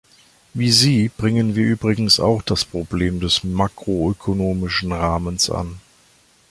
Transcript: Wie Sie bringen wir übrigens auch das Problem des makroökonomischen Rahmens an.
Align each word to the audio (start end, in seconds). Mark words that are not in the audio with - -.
Wie 0.55 0.71
Sie 0.71 1.09
bringen 1.15 1.53
wir 1.53 1.63
übrigens 1.63 2.19
auch 2.19 2.41
das 2.41 2.65
Problem 2.65 3.19
des 3.19 3.43
makroökonomischen 3.43 4.91
Rahmens 4.93 5.51
an. 5.51 5.79